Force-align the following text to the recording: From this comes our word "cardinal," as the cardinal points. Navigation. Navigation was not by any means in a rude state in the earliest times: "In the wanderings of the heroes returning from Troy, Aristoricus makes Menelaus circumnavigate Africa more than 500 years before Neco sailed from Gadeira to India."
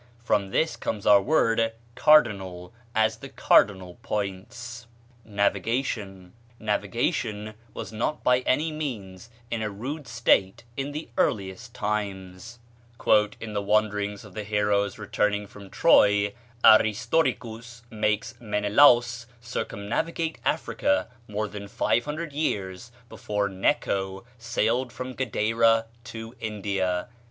From 0.23 0.49
this 0.49 0.77
comes 0.77 1.05
our 1.05 1.21
word 1.21 1.73
"cardinal," 1.93 2.73
as 2.95 3.17
the 3.17 3.29
cardinal 3.29 3.99
points. 4.01 4.87
Navigation. 5.23 6.33
Navigation 6.59 7.53
was 7.75 7.93
not 7.93 8.23
by 8.23 8.39
any 8.39 8.71
means 8.71 9.29
in 9.51 9.61
a 9.61 9.69
rude 9.69 10.07
state 10.07 10.63
in 10.75 10.91
the 10.91 11.09
earliest 11.19 11.75
times: 11.75 12.57
"In 13.39 13.53
the 13.53 13.61
wanderings 13.61 14.25
of 14.25 14.33
the 14.33 14.43
heroes 14.43 14.97
returning 14.97 15.45
from 15.45 15.69
Troy, 15.69 16.33
Aristoricus 16.63 17.83
makes 17.91 18.33
Menelaus 18.41 19.27
circumnavigate 19.39 20.39
Africa 20.43 21.09
more 21.27 21.47
than 21.47 21.67
500 21.67 22.33
years 22.33 22.91
before 23.07 23.47
Neco 23.49 24.23
sailed 24.39 24.91
from 24.91 25.13
Gadeira 25.13 25.85
to 26.05 26.33
India." 26.39 27.07